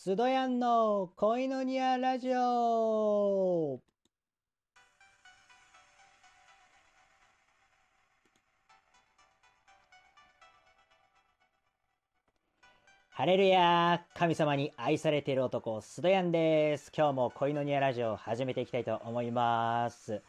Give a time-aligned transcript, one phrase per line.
[0.00, 3.80] スドヤンの恋のニアラジオ
[13.10, 16.92] ハレルヤ神様に愛されている男、スドヤンです。
[16.96, 20.22] 今日も恋のニアラジオを始めていきたいと思います。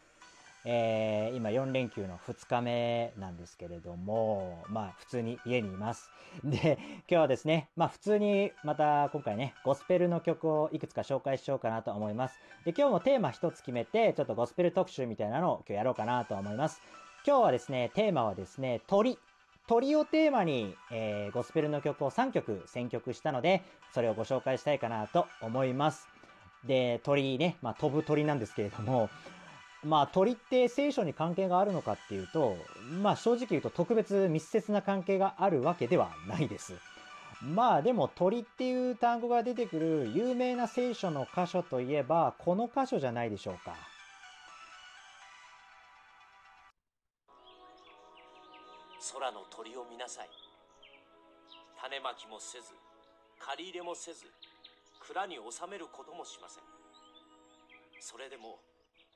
[0.64, 6.10] えー、今4連休の2日目なんですけれども、まあ普通に家にいます。
[6.44, 12.38] で、今日はですね、まあ普通にまた今回ね、ゴスペルの曲をいくつか紹介しようかなと思います。
[12.64, 16.82] で、今日もテーマ一つ決めて、ちょっとゴスペル特集みたいなのを今日やろうかなと思います。
[17.26, 19.18] 今日はですね、テーマはですね、鳥。
[19.66, 23.62] 鳥をテーマに、えー、ゴスペルの曲を3曲選曲したので、
[23.94, 26.08] それをご紹介したいかなと思います。
[26.64, 29.08] で、鳥ね、まあ、飛ぶ鳥なんですけれども、
[29.82, 32.56] まあ、鳥って聖書に関係があるのかっていうと、
[33.02, 36.74] まあ、正直言うと特別密接な関係があるわけではないです。
[37.42, 43.74] まあ、でも鳥っていう単語が出てくる有名な聖書の箇所といえば、この箇所じゃないでしょうか。
[49.12, 50.28] 空の鳥を見なさい
[51.80, 52.72] 種まきもせず
[53.38, 54.26] 借り入れもせず
[55.00, 56.64] 蔵に収めることもしません
[57.98, 58.60] それでも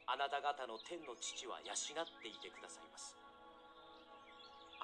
[0.06, 3.16] あなた方の天の父は養っていてくださいます。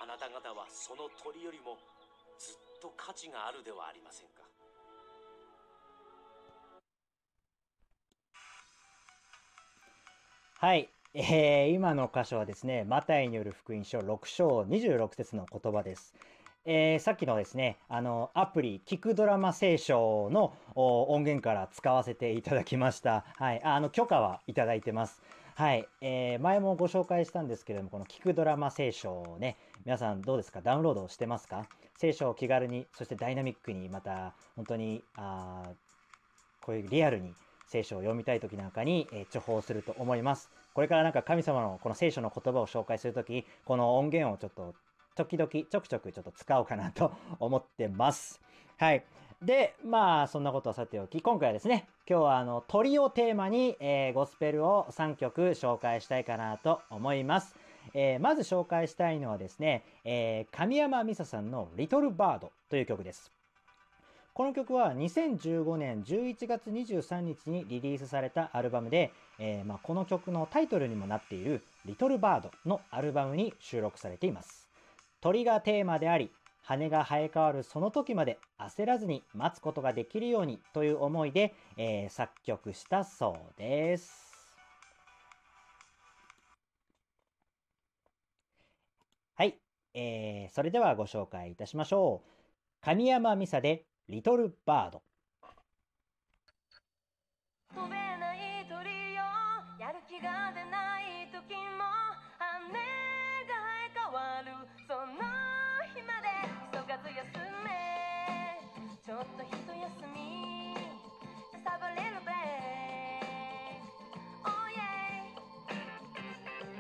[0.01, 1.77] あなた方はその鳥よりも
[2.39, 4.43] ずっと価値があるではありませんか。
[10.59, 16.15] はい、えー、今の箇所はですね、マタイによる福音書6章26節の言葉です。
[16.67, 23.25] えー、さっきのですね、あの、アプリ、聞くドラマ聖書の音源から使わせていただきました。
[23.37, 25.23] はい、あの、許可はいただいてます。
[25.55, 30.61] はい、えー、前もご紹介したんですけれども、この聞くドラマ聖書をね、皆さんどうですか？
[30.61, 31.67] ダウンロードしてますか？
[31.97, 35.63] 聖書を気軽に、そしてダイナミックに、また、本当に、あ
[36.61, 37.33] こういうリアルに
[37.69, 40.51] 聖書を読みたい時なんかに、えー、重宝すると思います。
[40.75, 44.75] これからなんか神様のこの聖書の言葉を紹介するとき、この音源をちょっと
[45.21, 48.41] 時々ちょくちょくちょっと使おうかなと思ってます。
[48.79, 49.05] はい。
[49.43, 57.55] で、まあ、そんなことはさておき、今回はですね、今日はあの鳥をテーマに、えー、ゴスペルを3曲紹介したいかなと思います。
[57.95, 63.31] えー、まず紹介したいのはですね、えー、神山美沙さんのリトルバードという曲です。
[64.33, 74.70] この曲は2015年11月23日にリリースされたアルバムで、えー、まあ、この曲のタイトルにもなっている「リトルバード」のアルバムに収録されています。
[75.21, 76.31] 鳥がテーマであり、
[76.63, 84.31] 羽が生え変わるその時まで焦らずに待つことができるようにという思いで、えー、作曲したそうです。
[89.35, 89.59] はい、
[89.95, 92.85] えー、それではご紹介いたしましょう。
[92.85, 95.03] 神山美沙でリトルバード
[97.75, 99.23] 飛べない鳥よ
[99.79, 110.73] やる気が出ないょっと一休み。
[111.63, 112.41] サブレルブレ
[113.21, 113.77] イ。
[113.77, 115.29] ク Oh yeah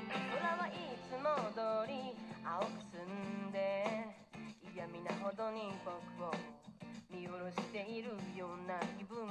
[0.08, 3.04] 空はいつも通り青く澄
[3.44, 3.84] んで
[4.72, 5.92] 嫌味なほどに僕
[6.24, 6.32] を
[7.10, 9.28] 見下ろしているような気分。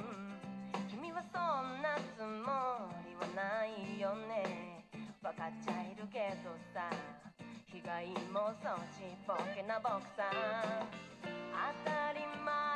[0.88, 4.86] 君はそんなつもりはないよね。
[5.20, 6.88] 分かっちゃいるけどさ。
[7.72, 10.30] 被害妄想ちっぽけな僕さ。
[11.84, 12.69] 当たり前。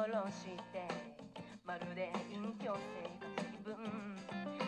[0.00, 0.88] して
[1.62, 3.76] まるで隠居生活気分。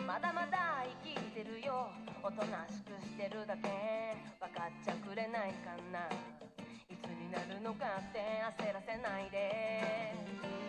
[0.05, 1.89] まだまだ生きてるよ。
[2.21, 4.13] おとなしくしてるだけ。
[4.39, 6.05] 分かっちゃくれないかな。
[6.87, 8.21] いつになるのかって
[8.61, 10.13] 焦らせないで。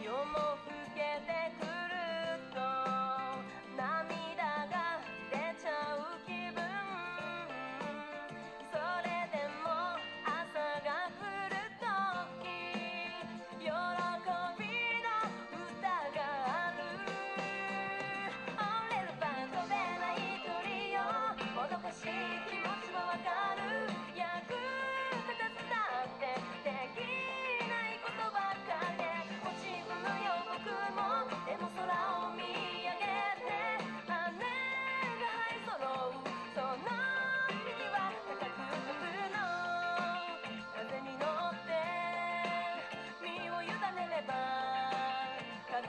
[0.03, 2.57] 夜も更けてくると
[3.77, 4.24] 涙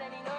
[0.06, 0.35] any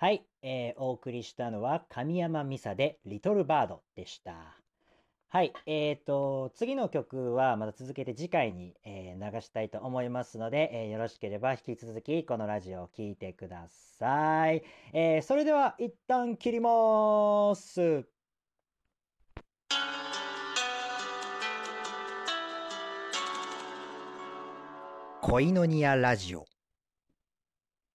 [0.00, 4.56] はい、えーお送りしたのは神山美沙でリトルバードでした。
[5.28, 13.66] はい、えーと、次の曲はまた続けて次回に、えー流したいと思いますので、えーよろしければ引き続きこのラジオを聴いてくだ
[13.98, 14.62] さい。
[14.92, 18.04] えーそれでは一旦切ります。
[25.22, 26.46] 恋のニアラジオ